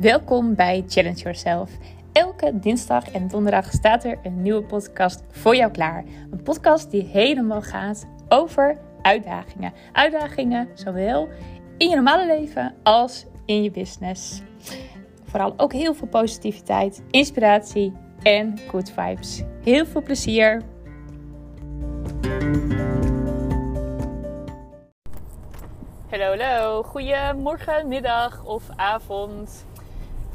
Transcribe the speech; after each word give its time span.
Welkom 0.00 0.54
bij 0.54 0.84
Challenge 0.88 1.16
Yourself. 1.16 1.70
Elke 2.12 2.58
dinsdag 2.58 3.10
en 3.10 3.28
donderdag 3.28 3.72
staat 3.72 4.04
er 4.04 4.18
een 4.22 4.42
nieuwe 4.42 4.62
podcast 4.62 5.22
voor 5.30 5.56
jou 5.56 5.70
klaar. 5.70 6.04
Een 6.30 6.42
podcast 6.42 6.90
die 6.90 7.02
helemaal 7.02 7.62
gaat 7.62 8.06
over 8.28 8.78
uitdagingen. 9.02 9.72
Uitdagingen 9.92 10.68
zowel 10.74 11.28
in 11.78 11.88
je 11.88 11.94
normale 11.94 12.26
leven 12.26 12.74
als 12.82 13.26
in 13.44 13.62
je 13.62 13.70
business. 13.70 14.42
Vooral 15.24 15.54
ook 15.56 15.72
heel 15.72 15.94
veel 15.94 16.08
positiviteit, 16.08 17.02
inspiratie 17.10 17.92
en 18.22 18.58
good 18.68 18.90
vibes. 18.90 19.42
Heel 19.62 19.86
veel 19.86 20.02
plezier. 20.02 20.62
Hallo, 26.10 26.36
hallo. 26.36 26.82
Goedemorgen, 26.82 27.88
middag 27.88 28.44
of 28.44 28.62
avond. 28.76 29.66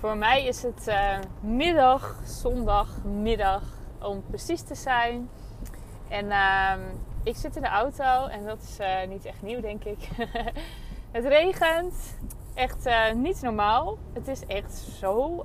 Voor 0.03 0.17
mij 0.17 0.45
is 0.45 0.63
het 0.63 0.88
uh, 0.88 1.17
middag, 1.39 2.20
zondagmiddag 2.25 3.63
om 4.02 4.23
precies 4.29 4.62
te 4.62 4.76
zijn. 4.76 5.29
En 6.09 6.26
uh, 6.26 6.73
ik 7.23 7.35
zit 7.35 7.55
in 7.55 7.62
de 7.62 7.67
auto 7.67 8.27
en 8.27 8.45
dat 8.45 8.62
is 8.62 8.79
uh, 8.79 9.07
niet 9.09 9.26
echt 9.26 9.41
nieuw, 9.41 9.62
denk 9.62 9.84
ik. 9.84 9.98
het 11.17 11.26
regent. 11.26 11.93
Echt 12.53 12.85
uh, 12.85 13.12
niet 13.12 13.41
normaal. 13.41 13.98
Het 14.13 14.27
is 14.27 14.45
echt 14.45 14.73
zo 14.73 15.43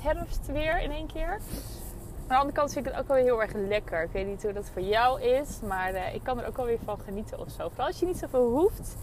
herfst 0.00 0.46
weer 0.46 0.80
in 0.80 0.90
één 0.90 1.06
keer. 1.06 1.30
Aan 1.30 2.28
de 2.28 2.34
andere 2.34 2.52
kant 2.52 2.72
vind 2.72 2.86
ik 2.86 2.92
het 2.92 3.00
ook 3.00 3.08
wel 3.08 3.16
heel 3.16 3.42
erg 3.42 3.52
lekker. 3.52 4.02
Ik 4.02 4.12
weet 4.12 4.26
niet 4.26 4.42
hoe 4.42 4.52
dat 4.52 4.70
voor 4.72 4.82
jou 4.82 5.22
is, 5.22 5.60
maar 5.60 6.14
ik 6.14 6.22
kan 6.22 6.40
er 6.40 6.46
ook 6.46 6.56
wel 6.56 6.66
weer 6.66 6.78
van 6.84 6.98
genieten 7.04 7.38
of 7.38 7.50
zo. 7.50 7.68
Vooral 7.68 7.86
als 7.86 8.00
je 8.00 8.06
niet 8.06 8.18
zoveel 8.18 8.50
hoeft. 8.50 8.96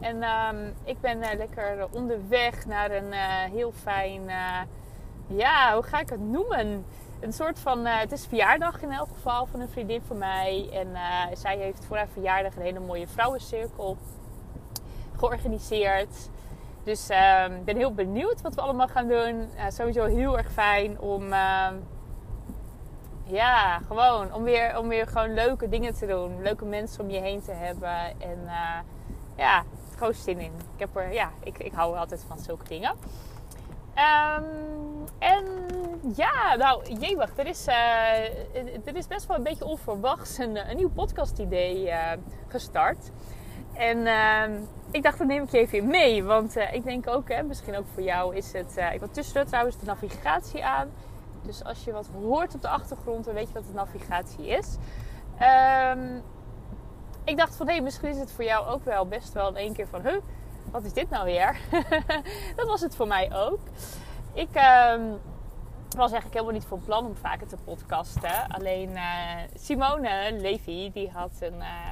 En 0.00 0.22
um, 0.22 0.74
ik 0.84 1.00
ben 1.00 1.18
uh, 1.18 1.28
lekker 1.36 1.86
onderweg 1.90 2.66
naar 2.66 2.90
een 2.90 3.12
uh, 3.12 3.44
heel 3.52 3.72
fijn, 3.72 4.22
uh, 4.26 4.60
ja, 5.26 5.74
hoe 5.74 5.82
ga 5.82 6.00
ik 6.00 6.08
het 6.08 6.20
noemen? 6.20 6.84
Een 7.20 7.32
soort 7.32 7.58
van, 7.58 7.86
het 7.86 8.12
is 8.12 8.26
verjaardag 8.26 8.82
in 8.82 8.90
elk 8.92 9.08
geval 9.08 9.46
van 9.46 9.60
een 9.60 9.68
vriendin 9.68 10.02
van 10.06 10.18
mij. 10.18 10.68
En 10.72 10.88
zij 11.36 11.56
heeft 11.56 11.84
voor 11.84 11.96
haar 11.96 12.08
verjaardag 12.12 12.56
een 12.56 12.62
hele 12.62 12.80
mooie 12.80 13.06
vrouwencirkel 13.06 13.96
georganiseerd. 15.16 16.28
Dus 16.84 17.08
ehm, 17.08 17.52
ik 17.52 17.64
ben 17.64 17.76
heel 17.76 17.94
benieuwd 17.94 18.40
wat 18.40 18.54
we 18.54 18.60
allemaal 18.60 18.88
gaan 18.88 19.08
doen. 19.08 19.48
sowieso 19.68 20.04
heel 20.04 20.38
erg 20.38 20.52
fijn 20.52 21.00
om, 21.00 21.32
ehm, 21.32 21.74
ja, 23.24 23.78
gewoon 23.78 24.32
om 24.32 24.42
weer, 24.42 24.78
om 24.78 24.88
weer 24.88 25.06
gewoon 25.06 25.34
leuke 25.34 25.68
dingen 25.68 25.94
te 25.94 26.06
doen. 26.06 26.42
Leuke 26.42 26.64
mensen 26.64 27.00
om 27.00 27.10
je 27.10 27.20
heen 27.20 27.42
te 27.42 27.52
hebben. 27.52 28.20
En 28.20 28.48
ja, 29.38 29.64
gewoon 29.96 30.14
zin 30.14 30.38
in. 30.38 30.52
Ik, 30.74 30.78
heb 30.78 30.96
er, 30.96 31.12
ja, 31.12 31.30
ik, 31.42 31.58
ik 31.58 31.72
hou 31.72 31.96
altijd 31.96 32.24
van 32.28 32.38
zulke 32.38 32.64
dingen. 32.64 32.90
Um, 32.90 34.44
en 35.18 35.44
ja, 36.16 36.54
nou, 36.56 36.94
jee, 36.98 37.16
er 37.36 37.46
is, 37.46 37.68
uh, 37.68 37.74
er 38.84 38.96
is 38.96 39.06
best 39.06 39.26
wel 39.26 39.36
een 39.36 39.42
beetje 39.42 39.64
onverwachts 39.64 40.38
een, 40.38 40.58
nieuw 40.74 40.90
podcast-idee 40.90 41.86
uh, 41.86 42.12
gestart. 42.48 43.10
En 43.72 43.98
uh, 43.98 44.60
ik 44.90 45.02
dacht, 45.02 45.18
dat 45.18 45.26
neem 45.26 45.42
ik 45.42 45.50
je 45.50 45.58
even 45.58 45.86
mee. 45.86 46.24
Want 46.24 46.56
uh, 46.56 46.72
ik 46.72 46.84
denk 46.84 47.08
ook, 47.08 47.28
hè, 47.28 47.42
misschien 47.42 47.76
ook 47.76 47.86
voor 47.94 48.02
jou 48.02 48.36
is 48.36 48.52
het... 48.52 48.76
ik 48.92 48.98
wil 48.98 49.10
tussendoor 49.10 49.44
trouwens 49.44 49.78
de 49.78 49.86
navigatie 49.86 50.64
aan. 50.64 50.90
Dus 51.42 51.64
als 51.64 51.84
je 51.84 51.92
wat 51.92 52.08
hoort 52.12 52.54
op 52.54 52.62
de 52.62 52.68
achtergrond, 52.68 53.24
dan 53.24 53.34
weet 53.34 53.48
je 53.48 53.54
wat 53.54 53.66
de 53.66 53.74
navigatie 53.74 54.46
is. 54.46 54.76
Um, 55.40 56.22
ik 57.28 57.36
dacht 57.36 57.56
van 57.56 57.68
hé, 57.68 57.80
misschien 57.80 58.08
is 58.08 58.18
het 58.18 58.32
voor 58.32 58.44
jou 58.44 58.66
ook 58.66 58.84
wel 58.84 59.06
best 59.06 59.32
wel 59.32 59.48
in 59.48 59.56
één 59.56 59.72
keer 59.72 59.86
van, 59.86 60.00
huh, 60.02 60.20
wat 60.70 60.84
is 60.84 60.92
dit 60.92 61.10
nou 61.10 61.24
weer? 61.24 61.58
dat 62.56 62.66
was 62.66 62.80
het 62.80 62.96
voor 62.96 63.06
mij 63.06 63.30
ook. 63.34 63.60
Ik 64.32 64.56
uh, 64.56 64.94
was 65.96 66.10
eigenlijk 66.10 66.32
helemaal 66.32 66.52
niet 66.52 66.64
van 66.64 66.82
plan 66.84 67.06
om 67.06 67.16
vaker 67.16 67.46
te 67.46 67.56
podcasten. 67.64 68.48
Alleen 68.48 68.90
uh, 68.90 69.02
Simone 69.54 70.32
Levy, 70.32 70.92
die 70.92 71.10
had 71.10 71.30
een, 71.40 71.54
uh, 71.54 71.90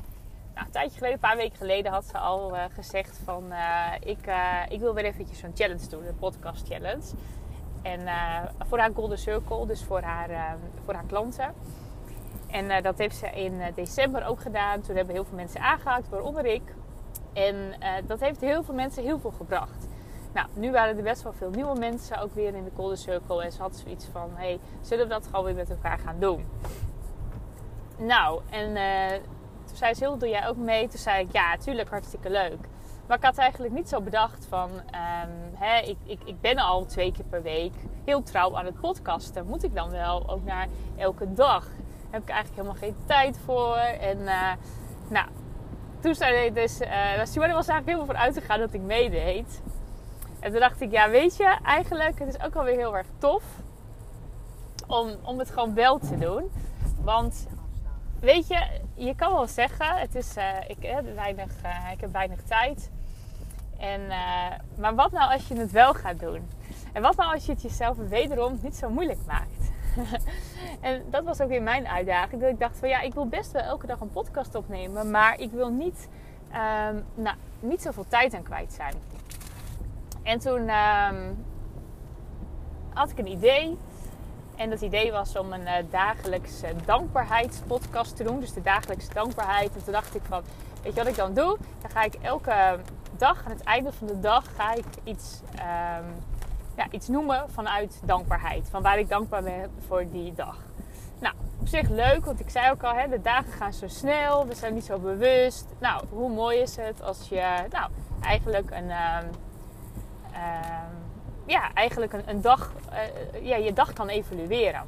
nou, 0.55 0.71
tijdje 0.71 0.99
geleden, 0.99 1.15
een 1.15 1.29
paar 1.29 1.37
weken 1.37 1.57
geleden, 1.57 1.93
had 1.93 2.05
ze 2.05 2.19
al 2.19 2.55
uh, 2.55 2.65
gezegd 2.75 3.21
van 3.25 3.53
ik, 4.01 4.31
ik 4.69 4.81
wil 4.81 4.95
weer 4.95 5.05
eventjes 5.05 5.39
zo'n 5.39 5.53
challenge 5.55 5.89
doen, 5.89 6.07
een 6.07 6.19
podcast 6.19 6.67
challenge. 6.67 7.07
En 7.83 8.01
voor 8.69 8.79
haar 8.79 8.91
Golden 8.95 9.19
Circle, 9.19 9.67
dus 9.67 9.85
voor 9.85 10.01
haar, 10.01 10.31
ehm, 10.31 10.59
voor 10.85 10.95
haar 10.95 11.07
klanten. 11.07 11.55
En 12.57 12.65
uh, 12.65 12.83
dat 12.83 12.99
heeft 12.99 13.17
ze 13.17 13.27
in 13.27 13.53
uh, 13.53 13.67
december 13.75 14.27
ook 14.27 14.41
gedaan. 14.41 14.81
Toen 14.81 14.97
hebben 14.97 15.15
heel 15.15 15.25
veel 15.25 15.37
mensen 15.37 15.61
aangehaakt, 15.61 16.09
waaronder 16.09 16.47
ik. 16.47 16.75
En 17.33 17.55
uh, 17.55 17.89
dat 18.07 18.21
heeft 18.21 18.41
heel 18.41 18.63
veel 18.63 18.75
mensen 18.75 19.03
heel 19.03 19.19
veel 19.19 19.31
gebracht. 19.31 19.89
Nou, 20.33 20.49
nu 20.55 20.73
waren 20.73 20.97
er 20.97 21.03
best 21.03 21.23
wel 21.23 21.33
veel 21.33 21.51
nieuwe 21.51 21.79
mensen 21.79 22.19
ook 22.21 22.35
weer 22.35 22.55
in 22.55 22.65
de 22.65 22.71
Golden 22.75 22.99
Circle. 22.99 23.43
En 23.43 23.53
ze 23.53 23.63
had 23.63 23.77
zoiets 23.77 24.07
van, 24.13 24.31
hey, 24.35 24.59
zullen 24.81 25.05
we 25.05 25.13
dat 25.13 25.27
gewoon 25.27 25.45
weer 25.45 25.55
met 25.55 25.71
elkaar 25.71 25.99
gaan 25.99 26.17
doen? 26.19 26.47
Nou, 27.99 28.41
en 28.51 28.75
toen 29.67 29.77
zei 29.77 29.95
ze, 29.95 30.05
heel, 30.05 30.19
doe 30.19 30.29
jij 30.29 30.49
ook 30.49 30.57
mee? 30.57 30.89
Toen 30.89 30.99
zei 30.99 31.25
ik, 31.25 31.33
ja, 31.33 31.57
tuurlijk, 31.57 31.89
hartstikke 31.91 32.31
leuk. 32.31 32.59
Maar 33.07 33.17
ik 33.17 33.25
had 33.25 33.39
eigenlijk 33.39 33.75
niet 33.75 33.89
zo 33.89 34.01
bedacht 34.01 34.47
van, 34.49 34.71
um, 34.71 35.55
hè, 35.55 35.81
ik, 35.81 35.97
ik, 36.05 36.21
ik 36.25 36.41
ben 36.41 36.57
al 36.59 36.85
twee 36.85 37.13
keer 37.13 37.25
per 37.25 37.43
week 37.43 37.75
heel 38.05 38.23
trouw 38.23 38.57
aan 38.59 38.65
het 38.65 38.81
podcasten. 38.81 39.47
Moet 39.47 39.65
ik 39.65 39.75
dan 39.75 39.91
wel 39.91 40.29
ook 40.29 40.45
naar 40.45 40.69
elke 40.97 41.33
dag? 41.33 41.69
Heb 42.17 42.29
ik 42.29 42.35
eigenlijk 42.35 42.63
helemaal 42.63 42.81
geen 42.89 43.07
tijd 43.07 43.39
voor. 43.45 43.77
En 43.77 44.19
uh, 44.19 44.53
nou, 45.09 45.27
toen 46.01 46.15
zei 46.15 46.53
dus, 46.53 46.81
uh, 46.81 47.17
was 47.17 47.37
eigenlijk 47.37 47.87
helemaal 47.87 48.07
van 48.07 48.17
uitgegaan 48.17 48.59
dat 48.59 48.73
ik 48.73 48.81
meedeed. 48.81 49.63
En 50.41 50.51
toen 50.51 50.61
dacht 50.61 50.81
ik, 50.81 50.91
ja 50.91 51.11
weet 51.11 51.37
je, 51.37 51.57
eigenlijk, 51.63 52.19
het 52.19 52.29
is 52.29 52.41
ook 52.41 52.55
alweer 52.55 52.77
heel 52.77 52.97
erg 52.97 53.07
tof 53.19 53.43
om, 54.87 55.11
om 55.23 55.39
het 55.39 55.51
gewoon 55.51 55.75
wel 55.75 55.99
te 55.99 56.19
doen. 56.19 56.51
Want 57.01 57.47
weet 58.21 58.49
je, 58.49 58.81
je 58.95 59.15
kan 59.15 59.33
wel 59.33 59.47
zeggen, 59.47 59.97
het 59.97 60.15
is, 60.15 60.37
uh, 60.37 60.45
ik, 60.67 60.85
uh, 60.85 61.15
weinig, 61.15 61.53
ik 61.93 62.01
heb 62.01 62.13
weinig 62.13 62.43
tijd. 62.43 62.91
En, 63.79 64.07
maar 64.77 64.95
wat 64.95 65.11
nou 65.11 65.33
als 65.33 65.49
je 65.49 65.55
het 65.55 65.71
wel 65.71 65.95
gaat 65.95 66.21
doen? 66.21 66.49
En 66.93 67.03
wat 67.03 67.17
nou 67.17 67.35
als 67.35 67.47
je 67.47 67.53
het 67.53 67.63
jezelf 67.63 67.97
wederom 67.97 68.59
niet 68.63 68.77
zo 68.77 68.91
moeilijk 68.91 69.19
maakt? 69.27 69.66
en 70.81 71.03
dat 71.11 71.25
was 71.25 71.41
ook 71.41 71.49
weer 71.49 71.63
mijn 71.63 71.89
uitdaging. 71.89 72.41
Dat 72.41 72.51
ik 72.51 72.59
dacht 72.59 72.79
van 72.79 72.89
ja, 72.89 73.01
ik 73.01 73.15
wil 73.15 73.27
best 73.27 73.53
wel 73.53 73.63
elke 73.63 73.87
dag 73.87 74.01
een 74.01 74.11
podcast 74.11 74.55
opnemen. 74.55 75.11
Maar 75.11 75.41
ik 75.41 75.51
wil 75.51 75.71
niet, 75.71 76.09
um, 76.51 77.05
nou, 77.15 77.37
niet 77.61 77.83
zoveel 77.83 78.07
tijd 78.09 78.35
aan 78.35 78.43
kwijt 78.43 78.73
zijn. 78.73 78.95
En 80.23 80.39
toen 80.39 80.69
um, 80.69 81.45
had 82.93 83.11
ik 83.11 83.19
een 83.19 83.31
idee. 83.31 83.79
En 84.57 84.71
dat 84.71 84.81
idee 84.81 85.13
was 85.13 85.37
om 85.37 85.53
een 85.53 85.61
uh, 85.61 85.73
dagelijkse 85.91 86.67
dankbaarheidspodcast 86.85 88.17
te 88.17 88.25
doen. 88.25 88.41
Dus 88.41 88.53
de 88.53 88.63
dagelijkse 88.63 89.13
dankbaarheid. 89.13 89.75
En 89.75 89.85
toen 89.85 89.93
dacht 89.93 90.15
ik 90.15 90.23
van, 90.29 90.43
weet 90.83 90.95
je 90.95 90.99
wat 90.99 91.09
ik 91.09 91.17
dan 91.17 91.35
doe? 91.35 91.57
Dan 91.81 91.91
ga 91.91 92.03
ik 92.03 92.15
elke 92.15 92.79
dag, 93.17 93.45
aan 93.45 93.51
het 93.51 93.63
einde 93.63 93.93
van 93.93 94.07
de 94.07 94.21
dag, 94.21 94.45
ga 94.57 94.75
ik 94.75 94.87
iets... 95.05 95.41
Um, 95.55 96.36
ja, 96.77 96.87
iets 96.91 97.09
noemen 97.09 97.51
vanuit 97.51 98.01
dankbaarheid. 98.05 98.69
Van 98.71 98.83
waar 98.83 98.99
ik 98.99 99.09
dankbaar 99.09 99.43
ben 99.43 99.71
voor 99.87 100.11
die 100.11 100.35
dag. 100.35 100.59
Nou, 101.19 101.35
op 101.61 101.69
zich 101.69 101.89
leuk, 101.89 102.25
want 102.25 102.41
ik 102.41 102.51
zei 102.51 102.71
ook 102.71 102.83
al, 102.83 102.95
hè, 102.95 103.09
de 103.09 103.21
dagen 103.21 103.53
gaan 103.53 103.73
zo 103.73 103.89
snel, 103.89 104.47
we 104.47 104.55
zijn 104.55 104.75
niet 104.75 104.85
zo 104.85 104.99
bewust. 104.99 105.67
Nou, 105.79 106.05
hoe 106.11 106.31
mooi 106.31 106.59
is 106.59 106.77
het 106.77 107.03
als 107.03 107.29
je 107.29 107.67
nou, 107.71 107.91
eigenlijk 108.21 108.71
een, 108.71 108.85
uh, 108.85 109.19
uh, 110.33 110.39
ja, 111.47 111.73
eigenlijk 111.75 112.13
een, 112.13 112.23
een 112.27 112.41
dag, 112.41 112.73
uh, 112.93 113.47
ja, 113.47 113.57
je 113.57 113.73
dag 113.73 113.93
kan 113.93 114.09
evalueren. 114.09 114.83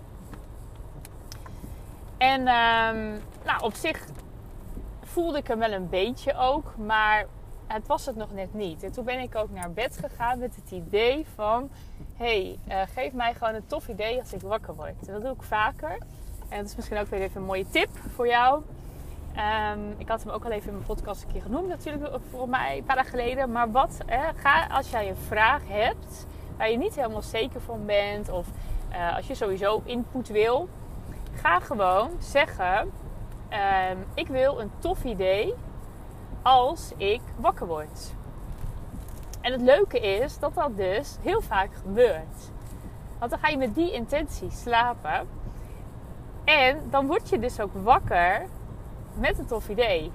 En 2.18 2.46
ehm, 2.46 3.18
nou, 3.44 3.62
op 3.62 3.74
zich 3.74 4.04
voelde 5.02 5.38
ik 5.38 5.46
hem 5.46 5.58
wel 5.58 5.72
een 5.72 5.88
beetje 5.88 6.36
ook, 6.36 6.76
maar 6.76 7.26
het 7.68 7.86
was 7.86 8.06
het 8.06 8.16
nog 8.16 8.32
net 8.32 8.54
niet. 8.54 8.82
En 8.82 8.92
toen 8.92 9.04
ben 9.04 9.20
ik 9.20 9.34
ook 9.34 9.50
naar 9.50 9.72
bed 9.72 9.98
gegaan 9.98 10.38
met 10.38 10.56
het 10.56 10.70
idee 10.70 11.26
van... 11.34 11.70
hey, 12.16 12.58
uh, 12.68 12.80
geef 12.94 13.12
mij 13.12 13.34
gewoon 13.34 13.54
een 13.54 13.66
tof 13.66 13.88
idee 13.88 14.18
als 14.20 14.32
ik 14.32 14.40
wakker 14.40 14.74
word. 14.74 15.06
Dat 15.06 15.22
doe 15.22 15.32
ik 15.32 15.42
vaker. 15.42 15.98
En 16.48 16.56
dat 16.56 16.66
is 16.66 16.76
misschien 16.76 16.98
ook 16.98 17.06
weer 17.06 17.20
even 17.20 17.40
een 17.40 17.46
mooie 17.46 17.70
tip 17.70 17.88
voor 18.14 18.28
jou. 18.28 18.62
Um, 19.72 19.94
ik 19.98 20.08
had 20.08 20.22
hem 20.22 20.32
ook 20.32 20.44
al 20.44 20.50
even 20.50 20.68
in 20.68 20.74
mijn 20.74 20.86
podcast 20.86 21.22
een 21.22 21.32
keer 21.32 21.42
genoemd 21.42 21.68
natuurlijk 21.68 22.14
voor 22.30 22.48
mij 22.48 22.78
een 22.78 22.84
paar 22.84 22.96
dagen 22.96 23.10
geleden. 23.10 23.52
Maar 23.52 23.70
wat, 23.70 23.98
ga 24.36 24.66
als 24.66 24.90
jij 24.90 25.08
een 25.08 25.16
vraag 25.16 25.62
hebt 25.66 26.26
waar 26.56 26.70
je 26.70 26.78
niet 26.78 26.94
helemaal 26.94 27.22
zeker 27.22 27.60
van 27.60 27.86
bent... 27.86 28.28
of 28.28 28.46
uh, 28.92 29.16
als 29.16 29.26
je 29.26 29.34
sowieso 29.34 29.82
input 29.84 30.28
wil... 30.28 30.68
ga 31.34 31.60
gewoon 31.60 32.10
zeggen... 32.18 32.92
Um, 33.90 34.04
ik 34.14 34.26
wil 34.26 34.60
een 34.60 34.70
tof 34.78 35.04
idee 35.04 35.54
als 36.42 36.92
ik 36.96 37.20
wakker 37.36 37.66
word. 37.66 38.14
En 39.40 39.52
het 39.52 39.60
leuke 39.60 40.00
is 40.00 40.38
dat 40.38 40.54
dat 40.54 40.76
dus 40.76 41.16
heel 41.20 41.40
vaak 41.40 41.70
gebeurt. 41.82 42.50
Want 43.18 43.30
dan 43.30 43.40
ga 43.40 43.48
je 43.48 43.56
met 43.56 43.74
die 43.74 43.92
intentie 43.92 44.50
slapen. 44.50 45.28
En 46.44 46.82
dan 46.90 47.06
word 47.06 47.28
je 47.28 47.38
dus 47.38 47.60
ook 47.60 47.70
wakker 47.82 48.46
met 49.14 49.38
een 49.38 49.46
tof 49.46 49.68
idee. 49.68 50.10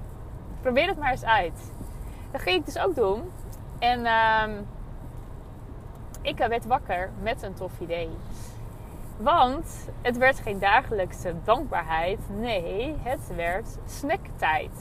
Probeer 0.61 0.87
het 0.87 0.99
maar 0.99 1.11
eens 1.11 1.25
uit. 1.25 1.71
Dat 2.31 2.41
ging 2.41 2.59
ik 2.59 2.65
dus 2.65 2.77
ook 2.77 2.95
doen. 2.95 3.31
En 3.79 4.05
um, 4.05 4.67
ik 6.21 6.37
werd 6.37 6.65
wakker 6.65 7.09
met 7.21 7.41
een 7.41 7.53
tof 7.53 7.79
idee. 7.79 8.09
Want 9.17 9.89
het 10.01 10.17
werd 10.17 10.39
geen 10.39 10.59
dagelijkse 10.59 11.33
dankbaarheid. 11.43 12.19
Nee, 12.29 12.95
het 12.99 13.35
werd 13.35 13.77
snacktijd. 13.85 14.71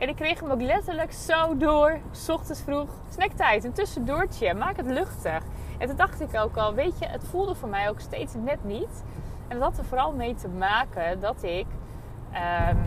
En 0.00 0.08
ik 0.08 0.16
kreeg 0.16 0.40
hem 0.40 0.50
ook 0.50 0.60
letterlijk 0.60 1.12
zo 1.12 1.56
door, 1.56 1.98
s 2.10 2.28
ochtends 2.28 2.60
vroeg, 2.60 2.88
snacktijd, 3.10 3.64
een 3.64 3.72
tussendoortje, 3.72 4.54
maak 4.54 4.76
het 4.76 4.86
luchtig. 4.86 5.42
En 5.78 5.86
toen 5.88 5.96
dacht 5.96 6.20
ik 6.20 6.34
ook 6.34 6.56
al, 6.56 6.74
weet 6.74 6.98
je, 6.98 7.06
het 7.06 7.24
voelde 7.24 7.54
voor 7.54 7.68
mij 7.68 7.88
ook 7.88 8.00
steeds 8.00 8.34
net 8.34 8.64
niet. 8.64 9.04
En 9.48 9.58
dat 9.58 9.68
had 9.68 9.78
er 9.78 9.84
vooral 9.84 10.12
mee 10.12 10.34
te 10.34 10.48
maken 10.48 11.20
dat 11.20 11.42
ik, 11.42 11.66
um, 12.32 12.78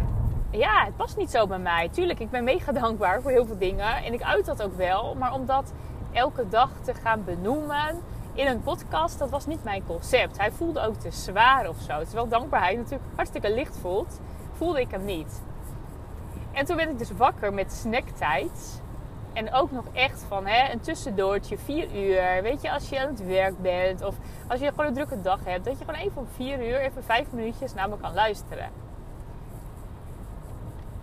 ja, 0.51 0.85
het 0.85 0.95
past 0.95 1.17
niet 1.17 1.31
zo 1.31 1.47
bij 1.47 1.59
mij. 1.59 1.89
Tuurlijk, 1.89 2.19
ik 2.19 2.29
ben 2.29 2.43
mega 2.43 2.71
dankbaar 2.81 3.21
voor 3.21 3.31
heel 3.31 3.45
veel 3.45 3.57
dingen 3.57 4.03
en 4.03 4.13
ik 4.13 4.21
uit 4.21 4.45
dat 4.45 4.63
ook 4.63 4.77
wel. 4.77 5.15
Maar 5.15 5.33
om 5.33 5.45
dat 5.45 5.73
elke 6.11 6.47
dag 6.47 6.69
te 6.81 6.93
gaan 6.93 7.23
benoemen 7.23 8.01
in 8.33 8.47
een 8.47 8.61
podcast, 8.61 9.19
dat 9.19 9.29
was 9.29 9.45
niet 9.45 9.63
mijn 9.63 9.85
concept. 9.85 10.37
Hij 10.37 10.51
voelde 10.51 10.79
ook 10.79 10.95
te 10.95 11.11
zwaar 11.11 11.69
of 11.69 11.77
zo. 11.79 12.03
Terwijl 12.03 12.27
dankbaarheid 12.27 12.77
natuurlijk 12.77 13.09
hartstikke 13.15 13.53
licht 13.53 13.77
voelt, 13.77 14.19
voelde 14.51 14.79
ik 14.79 14.91
hem 14.91 15.05
niet. 15.05 15.41
En 16.53 16.65
toen 16.65 16.75
werd 16.75 16.89
ik 16.89 16.97
dus 16.97 17.11
wakker 17.11 17.53
met 17.53 17.73
snacktijd. 17.73 18.81
En 19.33 19.53
ook 19.53 19.71
nog 19.71 19.85
echt 19.93 20.25
van 20.27 20.45
hè, 20.45 20.71
een 20.71 20.79
tussendoortje, 20.79 21.57
vier 21.57 21.95
uur. 21.95 22.41
Weet 22.41 22.61
je, 22.61 22.71
als 22.71 22.89
je 22.89 22.99
aan 22.99 23.07
het 23.07 23.25
werk 23.25 23.61
bent 23.61 24.03
of 24.03 24.15
als 24.47 24.59
je 24.59 24.69
gewoon 24.69 24.85
een 24.85 24.93
drukke 24.93 25.21
dag 25.21 25.39
hebt, 25.43 25.65
dat 25.65 25.79
je 25.79 25.85
gewoon 25.85 25.99
even 25.99 26.17
om 26.17 26.27
vier 26.35 26.67
uur, 26.67 26.79
even 26.79 27.03
vijf 27.03 27.31
minuutjes 27.31 27.73
naar 27.73 27.89
me 27.89 27.97
kan 27.97 28.13
luisteren. 28.13 28.69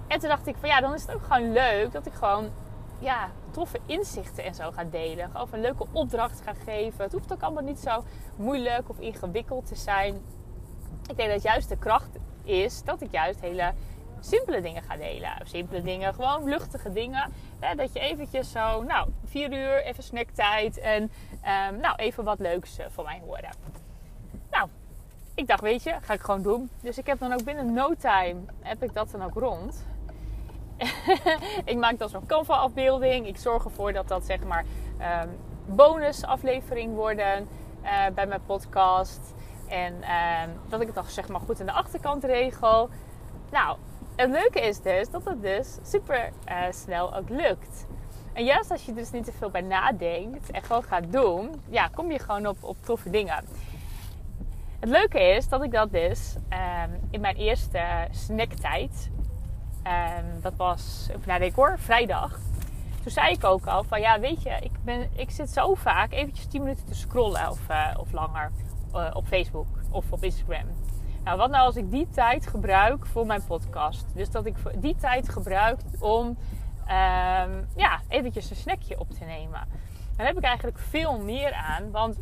En 0.06 0.18
toen 0.18 0.28
dacht 0.28 0.46
ik 0.46 0.56
van 0.60 0.68
ja, 0.68 0.80
dan 0.80 0.94
is 0.94 1.02
het 1.02 1.14
ook 1.14 1.22
gewoon 1.22 1.52
leuk 1.52 1.92
dat 1.92 2.06
ik 2.06 2.12
gewoon 2.12 2.50
ja, 2.98 3.28
toffe 3.50 3.78
inzichten 3.86 4.44
en 4.44 4.54
zo 4.54 4.70
ga 4.70 4.84
delen. 4.84 5.30
Of 5.34 5.52
een 5.52 5.60
leuke 5.60 5.86
opdracht 5.92 6.40
ga 6.44 6.52
geven. 6.64 7.04
Het 7.04 7.12
hoeft 7.12 7.32
ook 7.32 7.42
allemaal 7.42 7.62
niet 7.62 7.78
zo 7.78 8.04
moeilijk 8.36 8.88
of 8.88 8.98
ingewikkeld 8.98 9.66
te 9.66 9.74
zijn. 9.74 10.22
Ik 11.08 11.16
denk 11.16 11.30
dat 11.30 11.42
juist 11.42 11.68
de 11.68 11.76
kracht 11.76 12.18
is 12.44 12.82
dat 12.82 13.00
ik 13.00 13.10
juist 13.10 13.40
hele 13.40 13.72
simpele 14.20 14.60
dingen 14.60 14.82
ga 14.82 14.96
delen. 14.96 15.32
Simpele 15.44 15.82
dingen, 15.82 16.14
gewoon 16.14 16.44
luchtige 16.44 16.92
dingen. 16.92 17.32
Hè, 17.60 17.74
dat 17.74 17.92
je 17.92 18.00
eventjes 18.00 18.50
zo, 18.50 18.82
nou, 18.82 19.08
vier 19.24 19.52
uur, 19.52 19.82
even 19.84 20.02
snacktijd 20.02 20.78
en 20.78 21.02
um, 21.02 21.80
nou, 21.80 21.96
even 21.96 22.24
wat 22.24 22.38
leuks 22.38 22.78
uh, 22.78 22.86
van 22.88 23.04
mij 23.04 23.20
horen. 23.24 23.50
Nou, 24.50 24.68
ik 25.34 25.46
dacht, 25.46 25.60
weet 25.60 25.82
je, 25.82 25.94
ga 26.00 26.12
ik 26.12 26.20
gewoon 26.20 26.42
doen. 26.42 26.70
Dus 26.80 26.98
ik 26.98 27.06
heb 27.06 27.18
dan 27.18 27.32
ook 27.32 27.44
binnen 27.44 27.72
no 27.72 27.94
time, 27.94 28.40
heb 28.60 28.82
ik 28.82 28.94
dat 28.94 29.10
dan 29.10 29.22
ook 29.22 29.34
rond. 29.34 29.86
ik 31.64 31.76
maak 31.76 31.98
dan 31.98 32.08
zo'n 32.08 32.26
Canva 32.26 32.54
afbeelding. 32.54 33.26
Ik 33.26 33.36
zorg 33.36 33.64
ervoor 33.64 33.92
dat 33.92 34.08
dat 34.08 34.24
zeg 34.24 34.44
maar 34.44 34.64
um, 35.22 35.38
bonus 35.76 36.24
aflevering 36.24 36.94
worden 36.94 37.48
uh, 37.82 38.06
bij 38.14 38.26
mijn 38.26 38.44
podcast. 38.46 39.34
En 39.68 39.94
um, 39.94 40.50
dat 40.68 40.80
ik 40.80 40.86
het 40.86 40.94
dan 40.94 41.04
zeg 41.04 41.28
maar 41.28 41.40
goed 41.40 41.60
aan 41.60 41.66
de 41.66 41.72
achterkant 41.72 42.24
regel. 42.24 42.88
Nou, 43.50 43.76
het 44.20 44.30
leuke 44.30 44.60
is 44.60 44.80
dus 44.80 45.10
dat 45.10 45.24
het 45.24 45.42
dus 45.42 45.78
super 45.82 46.30
uh, 46.48 46.56
snel 46.70 47.16
ook 47.16 47.28
lukt. 47.28 47.86
En 48.32 48.44
juist 48.44 48.70
als 48.70 48.84
je 48.84 48.92
dus 48.92 49.10
niet 49.10 49.24
te 49.24 49.32
veel 49.32 49.50
bij 49.50 49.60
nadenkt 49.60 50.50
en 50.50 50.62
gewoon 50.62 50.82
gaat 50.82 51.12
doen, 51.12 51.60
ja, 51.68 51.88
kom 51.88 52.10
je 52.10 52.18
gewoon 52.18 52.46
op, 52.46 52.56
op 52.60 52.76
toffe 52.84 53.10
dingen. 53.10 53.44
Het 54.80 54.88
leuke 54.88 55.20
is 55.20 55.48
dat 55.48 55.62
ik 55.62 55.72
dat 55.72 55.92
dus 55.92 56.34
um, 56.36 57.00
in 57.10 57.20
mijn 57.20 57.36
eerste 57.36 57.82
snacktijd, 58.10 59.10
um, 59.86 60.40
dat 60.40 60.56
was, 60.56 61.08
even 61.10 61.22
naar 61.26 61.38
decor, 61.38 61.78
vrijdag. 61.78 62.38
Toen 63.02 63.12
zei 63.12 63.32
ik 63.32 63.44
ook 63.44 63.66
al 63.66 63.84
van 63.84 64.00
ja, 64.00 64.20
weet 64.20 64.42
je, 64.42 64.56
ik, 64.60 64.72
ben, 64.84 65.10
ik 65.16 65.30
zit 65.30 65.50
zo 65.50 65.74
vaak 65.74 66.12
eventjes 66.12 66.46
10 66.46 66.62
minuten 66.62 66.86
te 66.86 66.94
scrollen 66.94 67.50
of, 67.50 67.60
uh, 67.70 67.94
of 67.98 68.12
langer 68.12 68.50
uh, 68.94 69.10
op 69.12 69.26
Facebook 69.26 69.66
of 69.90 70.12
op 70.12 70.24
Instagram. 70.24 70.66
Nou, 71.24 71.38
wat 71.38 71.50
nou 71.50 71.64
als 71.66 71.76
ik 71.76 71.90
die 71.90 72.08
tijd 72.08 72.46
gebruik 72.46 73.06
voor 73.06 73.26
mijn 73.26 73.44
podcast? 73.44 74.04
Dus 74.14 74.30
dat 74.30 74.46
ik 74.46 74.56
die 74.74 74.96
tijd 74.96 75.28
gebruik 75.28 75.80
om 75.98 76.26
um, 76.26 77.68
ja, 77.76 78.00
eventjes 78.08 78.50
een 78.50 78.56
snackje 78.56 78.98
op 78.98 79.10
te 79.10 79.24
nemen. 79.24 79.68
Dan 80.16 80.26
heb 80.26 80.36
ik 80.36 80.44
eigenlijk 80.44 80.78
veel 80.78 81.18
meer 81.18 81.52
aan. 81.52 81.90
Want 81.90 82.16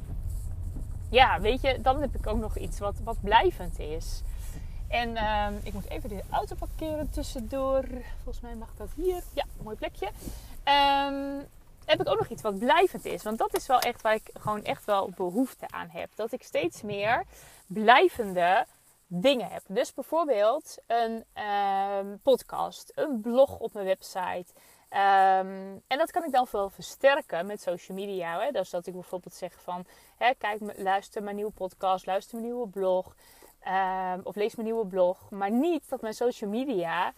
ja, 1.10 1.40
weet 1.40 1.60
je, 1.60 1.80
dan 1.80 2.00
heb 2.00 2.14
ik 2.14 2.26
ook 2.26 2.38
nog 2.38 2.56
iets 2.56 2.78
wat, 2.78 2.94
wat 3.04 3.16
blijvend 3.20 3.78
is. 3.78 4.22
En 4.88 5.24
um, 5.24 5.60
ik 5.62 5.72
moet 5.72 5.88
even 5.88 6.08
de 6.08 6.22
auto 6.30 6.54
parkeren 6.54 7.10
tussendoor. 7.10 7.84
Volgens 8.22 8.40
mij 8.40 8.54
mag 8.54 8.68
dat 8.76 8.88
hier. 8.96 9.22
Ja, 9.32 9.44
mooi 9.62 9.76
plekje. 9.76 10.06
Um, 10.06 11.46
heb 11.84 12.00
ik 12.00 12.08
ook 12.08 12.18
nog 12.18 12.28
iets 12.28 12.42
wat 12.42 12.58
blijvend 12.58 13.04
is. 13.04 13.22
Want 13.22 13.38
dat 13.38 13.56
is 13.56 13.66
wel 13.66 13.80
echt 13.80 14.02
waar 14.02 14.14
ik 14.14 14.30
gewoon 14.38 14.64
echt 14.64 14.84
wel 14.84 15.10
behoefte 15.16 15.66
aan 15.70 15.88
heb. 15.90 16.10
Dat 16.14 16.32
ik 16.32 16.42
steeds 16.42 16.82
meer 16.82 17.24
blijvende 17.66 18.66
dingen 19.08 19.48
heb. 19.48 19.62
Dus 19.66 19.94
bijvoorbeeld 19.94 20.76
een 20.86 21.24
um, 21.44 22.20
podcast, 22.22 22.92
een 22.94 23.20
blog 23.20 23.58
op 23.58 23.72
mijn 23.72 23.86
website. 23.86 24.46
Um, 24.90 25.82
en 25.86 25.98
dat 25.98 26.10
kan 26.10 26.24
ik 26.24 26.32
dan 26.32 26.46
veel 26.46 26.70
versterken 26.70 27.46
met 27.46 27.60
social 27.60 27.96
media. 27.96 28.40
Hè? 28.40 28.50
Dus 28.50 28.70
dat 28.70 28.86
ik 28.86 28.92
bijvoorbeeld 28.92 29.34
zeg 29.34 29.60
van, 29.62 29.84
hè, 30.16 30.34
kijk, 30.38 30.60
luister 30.76 31.22
mijn 31.22 31.36
nieuwe 31.36 31.52
podcast, 31.52 32.06
luister 32.06 32.34
mijn 32.34 32.48
nieuwe 32.48 32.68
blog. 32.68 33.14
Um, 34.14 34.20
of 34.22 34.34
lees 34.36 34.54
mijn 34.54 34.68
nieuwe 34.68 34.86
blog. 34.86 35.30
Maar 35.30 35.50
niet 35.50 35.88
dat 35.88 36.00
mijn 36.00 36.14
social 36.14 36.50
media 36.50 37.12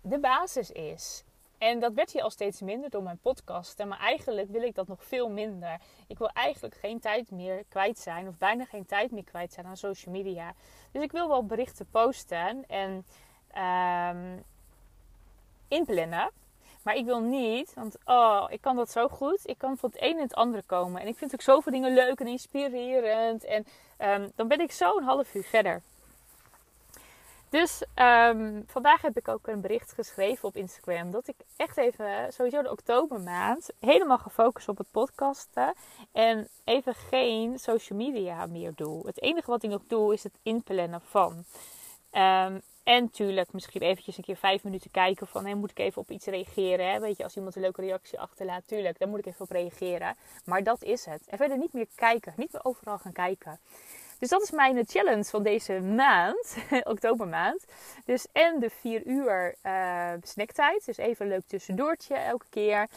de 0.00 0.18
basis 0.18 0.70
is. 0.70 1.24
En 1.60 1.80
dat 1.80 1.94
werd 1.94 2.12
hier 2.12 2.22
al 2.22 2.30
steeds 2.30 2.60
minder 2.60 2.90
door 2.90 3.02
mijn 3.02 3.18
podcast. 3.18 3.84
Maar 3.84 3.98
eigenlijk 3.98 4.50
wil 4.50 4.62
ik 4.62 4.74
dat 4.74 4.88
nog 4.88 5.04
veel 5.04 5.30
minder. 5.30 5.80
Ik 6.06 6.18
wil 6.18 6.28
eigenlijk 6.28 6.74
geen 6.74 7.00
tijd 7.00 7.30
meer 7.30 7.64
kwijt 7.68 7.98
zijn. 7.98 8.28
Of 8.28 8.38
bijna 8.38 8.64
geen 8.64 8.86
tijd 8.86 9.10
meer 9.10 9.24
kwijt 9.24 9.52
zijn 9.52 9.66
aan 9.66 9.76
social 9.76 10.14
media. 10.14 10.52
Dus 10.92 11.02
ik 11.02 11.12
wil 11.12 11.28
wel 11.28 11.46
berichten 11.46 11.86
posten 11.90 12.66
en 12.66 13.06
um, 14.16 14.44
inplannen. 15.68 16.30
Maar 16.82 16.94
ik 16.94 17.04
wil 17.04 17.20
niet, 17.20 17.74
want 17.74 17.96
oh, 18.04 18.46
ik 18.48 18.60
kan 18.60 18.76
dat 18.76 18.90
zo 18.90 19.08
goed. 19.08 19.40
Ik 19.48 19.58
kan 19.58 19.76
van 19.76 19.90
het 19.90 20.02
een 20.02 20.16
in 20.16 20.22
het 20.22 20.34
andere 20.34 20.62
komen. 20.62 21.00
En 21.00 21.06
ik 21.06 21.16
vind 21.16 21.32
ook 21.32 21.42
zoveel 21.42 21.72
dingen 21.72 21.94
leuk 21.94 22.20
en 22.20 22.26
inspirerend. 22.26 23.44
En 23.44 23.66
um, 23.98 24.32
dan 24.34 24.48
ben 24.48 24.60
ik 24.60 24.72
zo 24.72 24.96
een 24.96 25.04
half 25.04 25.34
uur 25.34 25.44
verder. 25.44 25.82
Dus 27.50 27.82
um, 27.94 28.64
vandaag 28.66 29.02
heb 29.02 29.16
ik 29.16 29.28
ook 29.28 29.46
een 29.46 29.60
bericht 29.60 29.92
geschreven 29.92 30.48
op 30.48 30.56
Instagram. 30.56 31.10
Dat 31.10 31.28
ik 31.28 31.36
echt 31.56 31.76
even, 31.76 32.32
sowieso 32.32 32.62
de 32.62 32.70
oktobermaand, 32.70 33.70
helemaal 33.80 34.18
gefocust 34.18 34.68
op 34.68 34.78
het 34.78 34.90
podcasten. 34.90 35.74
En 36.12 36.48
even 36.64 36.94
geen 36.94 37.58
social 37.58 37.98
media 37.98 38.46
meer 38.46 38.72
doe. 38.74 39.06
Het 39.06 39.22
enige 39.22 39.50
wat 39.50 39.62
ik 39.62 39.70
nog 39.70 39.82
doe 39.86 40.12
is 40.12 40.22
het 40.22 40.38
inplannen 40.42 41.00
van. 41.00 41.44
Um, 42.12 42.62
en 42.84 43.02
natuurlijk 43.02 43.52
misschien 43.52 43.80
eventjes 43.80 44.16
een 44.16 44.24
keer 44.24 44.36
vijf 44.36 44.64
minuten 44.64 44.90
kijken 44.90 45.26
van... 45.26 45.58
Moet 45.58 45.70
ik 45.70 45.78
even 45.78 46.02
op 46.02 46.10
iets 46.10 46.26
reageren? 46.26 46.90
Hè? 46.90 47.00
Weet 47.00 47.16
je, 47.16 47.24
als 47.24 47.36
iemand 47.36 47.56
een 47.56 47.62
leuke 47.62 47.80
reactie 47.80 48.20
achterlaat, 48.20 48.62
tuurlijk, 48.66 48.98
daar 48.98 49.08
moet 49.08 49.18
ik 49.18 49.26
even 49.26 49.40
op 49.40 49.50
reageren. 49.50 50.16
Maar 50.44 50.62
dat 50.62 50.82
is 50.82 51.04
het. 51.04 51.26
En 51.26 51.36
verder 51.38 51.58
niet 51.58 51.72
meer 51.72 51.86
kijken. 51.94 52.32
Niet 52.36 52.52
meer 52.52 52.64
overal 52.64 52.98
gaan 52.98 53.12
kijken. 53.12 53.60
Dus 54.20 54.28
dat 54.28 54.42
is 54.42 54.50
mijn 54.50 54.86
challenge 54.86 55.24
van 55.24 55.42
deze 55.42 55.80
maand, 55.80 56.56
oktobermaand. 56.82 57.64
Dus 58.04 58.26
en 58.32 58.60
de 58.60 58.70
4 58.70 59.06
uur 59.06 59.54
uh, 59.62 60.12
snacktijd. 60.22 60.84
Dus 60.86 60.96
even 60.96 61.24
een 61.24 61.32
leuk 61.32 61.46
tussendoortje 61.46 62.14
elke 62.14 62.46
keer. 62.50 62.88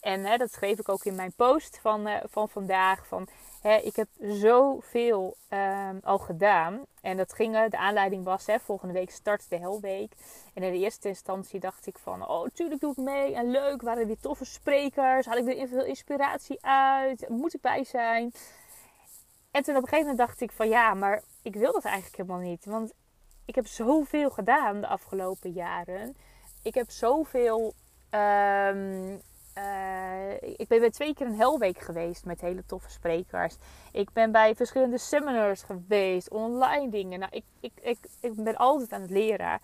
En 0.00 0.24
hè, 0.24 0.36
dat 0.36 0.52
schreef 0.52 0.78
ik 0.78 0.88
ook 0.88 1.04
in 1.04 1.14
mijn 1.14 1.32
post 1.36 1.78
van, 1.82 2.08
uh, 2.08 2.16
van 2.24 2.48
vandaag. 2.48 3.06
Van, 3.06 3.28
hè, 3.60 3.76
ik 3.76 3.96
heb 3.96 4.08
zoveel 4.20 5.36
uh, 5.50 5.88
al 6.02 6.18
gedaan. 6.18 6.80
En 7.00 7.16
dat 7.16 7.32
ging, 7.32 7.68
de 7.68 7.76
aanleiding 7.76 8.24
was, 8.24 8.46
hè, 8.46 8.58
volgende 8.58 8.94
week 8.94 9.10
start 9.10 9.50
de 9.50 9.58
Helweek. 9.58 10.12
En 10.54 10.62
in 10.62 10.72
de 10.72 10.78
eerste 10.78 11.08
instantie 11.08 11.60
dacht 11.60 11.86
ik 11.86 11.98
van, 11.98 12.28
oh 12.28 12.48
tuurlijk 12.54 12.80
doe 12.80 12.90
ik 12.90 12.96
mee. 12.96 13.34
En 13.34 13.50
leuk, 13.50 13.82
waren 13.82 14.00
er 14.00 14.06
weer 14.06 14.20
toffe 14.20 14.44
sprekers. 14.44 15.26
Had 15.26 15.36
ik 15.36 15.44
weer 15.44 15.68
veel 15.68 15.84
inspiratie 15.84 16.58
uit. 16.64 17.28
Moet 17.28 17.54
ik 17.54 17.60
bij 17.60 17.84
zijn? 17.84 18.32
En 19.52 19.62
toen 19.62 19.76
op 19.76 19.82
een 19.82 19.88
gegeven 19.88 20.10
moment 20.10 20.28
dacht 20.28 20.40
ik 20.40 20.52
van 20.52 20.68
ja, 20.68 20.94
maar 20.94 21.22
ik 21.42 21.54
wil 21.54 21.72
dat 21.72 21.84
eigenlijk 21.84 22.16
helemaal 22.16 22.48
niet. 22.48 22.64
Want 22.64 22.92
ik 23.44 23.54
heb 23.54 23.66
zoveel 23.66 24.30
gedaan 24.30 24.80
de 24.80 24.86
afgelopen 24.86 25.50
jaren. 25.50 26.16
Ik 26.62 26.74
heb 26.74 26.90
zoveel. 26.90 27.74
Um, 28.10 29.20
ik 30.40 30.68
ben 30.68 30.80
bij 30.80 30.90
twee 30.90 31.14
keer 31.14 31.26
een 31.26 31.36
helweek 31.36 31.78
geweest 31.78 32.24
met 32.24 32.40
hele 32.40 32.64
toffe 32.66 32.90
sprekers. 32.90 33.56
Ik 33.92 34.12
ben 34.12 34.32
bij 34.32 34.54
verschillende 34.54 34.98
seminars 34.98 35.62
geweest, 35.62 36.30
online 36.30 36.90
dingen. 36.90 37.18
Nou, 37.18 37.32
ik, 37.34 37.44
ik, 37.60 37.72
ik, 37.82 37.98
ik 38.20 38.34
ben 38.34 38.56
altijd 38.56 38.92
aan 38.92 39.00
het 39.00 39.10
leren. 39.10 39.60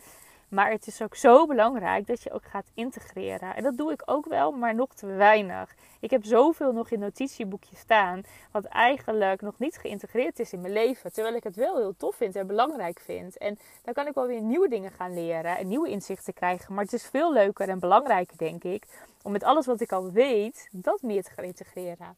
Maar 0.49 0.71
het 0.71 0.87
is 0.87 1.02
ook 1.02 1.14
zo 1.14 1.47
belangrijk 1.47 2.07
dat 2.07 2.23
je 2.23 2.33
ook 2.33 2.45
gaat 2.45 2.71
integreren. 2.75 3.57
En 3.57 3.62
dat 3.62 3.76
doe 3.76 3.93
ik 3.93 4.02
ook 4.05 4.26
wel, 4.26 4.52
maar 4.52 4.75
nog 4.75 4.95
te 4.95 5.07
weinig. 5.07 5.75
Ik 6.00 6.11
heb 6.11 6.25
zoveel 6.25 6.73
nog 6.73 6.90
in 6.90 6.99
notitieboekje 6.99 7.76
staan, 7.76 8.23
wat 8.50 8.64
eigenlijk 8.64 9.40
nog 9.40 9.59
niet 9.59 9.78
geïntegreerd 9.78 10.38
is 10.38 10.52
in 10.52 10.61
mijn 10.61 10.73
leven. 10.73 11.12
Terwijl 11.12 11.35
ik 11.35 11.45
het 11.45 11.57
wel 11.57 11.76
heel 11.76 11.97
tof 11.97 12.17
vind 12.17 12.37
en 12.37 12.47
belangrijk 12.47 13.00
vind. 13.00 13.38
En 13.38 13.59
dan 13.83 13.95
kan 13.95 14.07
ik 14.07 14.14
wel 14.14 14.26
weer 14.26 14.40
nieuwe 14.40 14.69
dingen 14.69 14.90
gaan 14.90 15.14
leren 15.14 15.59
en 15.59 15.69
nieuwe 15.69 15.88
inzichten 15.88 16.35
krijgen. 16.35 16.75
Maar 16.75 16.85
het 16.85 16.93
is 16.93 17.07
veel 17.07 17.33
leuker 17.33 17.69
en 17.69 17.78
belangrijker, 17.78 18.37
denk 18.37 18.64
ik, 18.64 18.85
om 19.23 19.33
met 19.33 19.45
alles 19.45 19.67
wat 19.67 19.81
ik 19.81 19.93
al 19.93 20.11
weet, 20.11 20.69
dat 20.73 21.02
meer 21.02 21.23
te 21.23 21.31
gaan 21.31 21.45
integreren. 21.45 22.17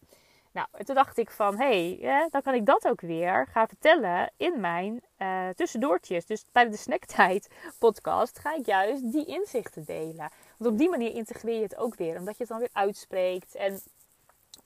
Nou, 0.52 0.66
en 0.72 0.84
toen 0.84 0.94
dacht 0.94 1.18
ik 1.18 1.30
van, 1.30 1.58
hé, 1.58 1.96
hey, 2.00 2.28
dan 2.30 2.42
kan 2.42 2.54
ik 2.54 2.66
dat 2.66 2.88
ook 2.88 3.00
weer 3.00 3.46
gaan 3.50 3.68
vertellen 3.68 4.30
in 4.36 4.60
mijn 4.60 5.02
uh, 5.18 5.48
tussendoortjes. 5.48 6.26
Dus 6.26 6.44
tijdens 6.52 6.76
de 6.76 6.82
snacktijd 6.82 7.48
podcast 7.78 8.38
ga 8.38 8.54
ik 8.54 8.66
juist 8.66 9.12
die 9.12 9.26
inzichten 9.26 9.84
delen. 9.84 10.30
Want 10.56 10.70
op 10.70 10.78
die 10.78 10.90
manier 10.90 11.14
integreer 11.14 11.56
je 11.56 11.62
het 11.62 11.76
ook 11.76 11.94
weer, 11.94 12.18
omdat 12.18 12.36
je 12.36 12.42
het 12.42 12.48
dan 12.48 12.58
weer 12.58 12.70
uitspreekt. 12.72 13.54
En 13.54 13.72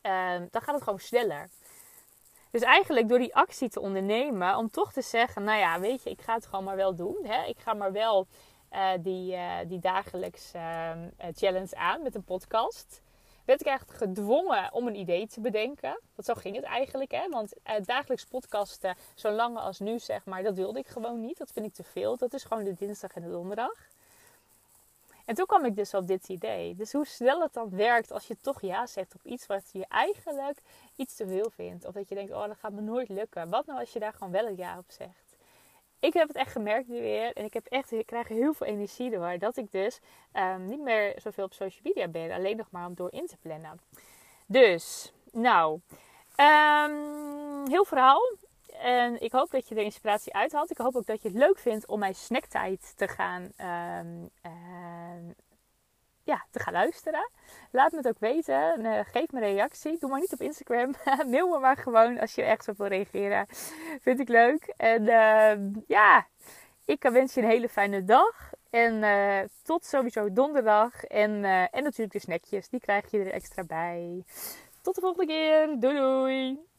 uh, 0.02 0.46
dan 0.50 0.62
gaat 0.62 0.74
het 0.74 0.82
gewoon 0.82 0.98
sneller. 0.98 1.48
Dus 2.50 2.62
eigenlijk 2.62 3.08
door 3.08 3.18
die 3.18 3.34
actie 3.34 3.68
te 3.68 3.80
ondernemen, 3.80 4.56
om 4.56 4.70
toch 4.70 4.92
te 4.92 5.02
zeggen, 5.02 5.44
nou 5.44 5.58
ja, 5.58 5.80
weet 5.80 6.02
je, 6.02 6.10
ik 6.10 6.20
ga 6.20 6.34
het 6.34 6.46
gewoon 6.46 6.64
maar 6.64 6.76
wel 6.76 6.94
doen. 6.94 7.16
Hè? 7.22 7.44
Ik 7.44 7.58
ga 7.58 7.74
maar 7.74 7.92
wel 7.92 8.26
uh, 8.72 8.90
die, 9.00 9.32
uh, 9.32 9.56
die 9.66 9.78
dagelijks 9.78 10.52
ehm, 10.52 11.08
challenge 11.32 11.76
aan 11.76 12.02
met 12.02 12.14
een 12.14 12.24
podcast 12.24 13.02
werd 13.44 13.60
ik 13.60 13.66
eigenlijk 13.66 13.98
gedwongen 13.98 14.72
om 14.72 14.86
een 14.86 14.94
idee 14.94 15.26
te 15.26 15.40
bedenken. 15.40 16.00
Want 16.14 16.26
zo 16.26 16.34
ging 16.34 16.56
het 16.56 16.64
eigenlijk. 16.64 17.10
Hè? 17.10 17.28
Want 17.28 17.52
uh, 17.66 17.74
dagelijks 17.84 18.24
podcasten, 18.24 18.96
zo 19.14 19.30
lang 19.30 19.56
als 19.56 19.78
nu 19.78 19.98
zeg 19.98 20.24
maar, 20.24 20.42
dat 20.42 20.54
wilde 20.54 20.78
ik 20.78 20.86
gewoon 20.86 21.20
niet. 21.20 21.38
Dat 21.38 21.52
vind 21.52 21.66
ik 21.66 21.74
te 21.74 21.84
veel. 21.84 22.16
Dat 22.16 22.34
is 22.34 22.44
gewoon 22.44 22.64
de 22.64 22.74
dinsdag 22.74 23.12
en 23.12 23.22
de 23.22 23.30
donderdag. 23.30 23.92
En 25.24 25.34
toen 25.34 25.46
kwam 25.46 25.64
ik 25.64 25.76
dus 25.76 25.94
op 25.94 26.06
dit 26.06 26.28
idee. 26.28 26.74
Dus 26.74 26.92
hoe 26.92 27.06
snel 27.06 27.40
het 27.40 27.52
dan 27.52 27.70
werkt 27.70 28.12
als 28.12 28.26
je 28.26 28.36
toch 28.40 28.60
ja 28.60 28.86
zegt 28.86 29.14
op 29.14 29.24
iets 29.24 29.46
wat 29.46 29.68
je 29.72 29.86
eigenlijk 29.88 30.58
iets 30.96 31.14
te 31.14 31.26
veel 31.26 31.50
vindt. 31.50 31.84
Of 31.84 31.94
dat 31.94 32.08
je 32.08 32.14
denkt, 32.14 32.32
oh 32.32 32.46
dat 32.46 32.56
gaat 32.56 32.72
me 32.72 32.80
nooit 32.80 33.08
lukken. 33.08 33.50
Wat 33.50 33.66
nou 33.66 33.80
als 33.80 33.92
je 33.92 33.98
daar 33.98 34.12
gewoon 34.12 34.32
wel 34.32 34.46
een 34.46 34.56
ja 34.56 34.78
op 34.78 34.84
zegt? 34.88 35.23
Ik 36.04 36.12
heb 36.12 36.28
het 36.28 36.36
echt 36.36 36.52
gemerkt 36.52 36.88
nu 36.88 37.00
weer. 37.00 37.32
En 37.32 37.44
ik, 37.44 37.54
heb 37.54 37.66
echt, 37.66 37.92
ik 37.92 38.06
krijg 38.06 38.28
heel 38.28 38.52
veel 38.52 38.66
energie 38.66 39.10
door. 39.10 39.38
Dat 39.38 39.56
ik 39.56 39.72
dus 39.72 40.00
um, 40.32 40.66
niet 40.66 40.80
meer 40.80 41.14
zoveel 41.16 41.44
op 41.44 41.52
social 41.52 41.80
media 41.84 42.08
ben. 42.08 42.30
Alleen 42.30 42.56
nog 42.56 42.70
maar 42.70 42.86
om 42.86 42.94
door 42.94 43.12
in 43.12 43.26
te 43.26 43.36
plannen. 43.36 43.80
Dus, 44.46 45.12
nou. 45.32 45.80
Um, 46.36 47.68
heel 47.68 47.84
verhaal. 47.84 48.20
En 48.78 49.22
ik 49.22 49.32
hoop 49.32 49.50
dat 49.50 49.68
je 49.68 49.74
er 49.74 49.82
inspiratie 49.82 50.34
uit 50.34 50.52
haalt. 50.52 50.70
Ik 50.70 50.78
hoop 50.78 50.96
ook 50.96 51.06
dat 51.06 51.22
je 51.22 51.28
het 51.28 51.36
leuk 51.36 51.58
vindt 51.58 51.86
om 51.86 51.98
mijn 51.98 52.14
snacktijd 52.14 52.92
te 52.96 53.08
gaan 53.08 53.52
um, 54.02 54.30
ja, 56.24 56.44
te 56.50 56.58
gaan 56.58 56.72
luisteren. 56.72 57.30
Laat 57.70 57.90
me 57.90 57.96
het 57.96 58.08
ook 58.08 58.18
weten. 58.18 58.84
Uh, 58.84 59.00
geef 59.04 59.30
me 59.30 59.40
een 59.40 59.54
reactie. 59.54 59.98
Doe 59.98 60.10
maar 60.10 60.20
niet 60.20 60.32
op 60.32 60.40
Instagram. 60.40 60.94
Mail 61.30 61.48
me 61.48 61.58
maar 61.58 61.76
gewoon 61.76 62.18
als 62.18 62.34
je 62.34 62.42
ergens 62.42 62.68
op 62.68 62.76
wil 62.76 62.86
reageren. 62.86 63.46
Vind 64.00 64.20
ik 64.20 64.28
leuk. 64.28 64.74
En 64.76 65.02
uh, 65.02 65.84
ja, 65.86 66.26
ik 66.84 67.02
wens 67.02 67.34
je 67.34 67.40
een 67.40 67.48
hele 67.48 67.68
fijne 67.68 68.04
dag. 68.04 68.52
En 68.70 69.02
uh, 69.02 69.40
tot 69.62 69.84
sowieso 69.84 70.32
donderdag. 70.32 71.04
En, 71.04 71.44
eh, 71.44 71.60
en 71.60 71.82
natuurlijk 71.82 72.12
de 72.12 72.18
snackjes. 72.18 72.68
Die 72.68 72.80
krijg 72.80 73.10
je 73.10 73.18
er 73.18 73.32
extra 73.32 73.64
bij. 73.64 74.24
Tot 74.82 74.94
de 74.94 75.00
volgende 75.00 75.26
keer. 75.26 75.76
Doei 75.80 75.96
doei. 75.96 76.73